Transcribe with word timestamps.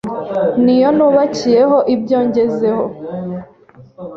Ni 0.63 0.75
yo 0.81 0.89
nubakiyeho 0.97 1.77
ibyo 1.95 2.17
ngezeho, 2.27 2.85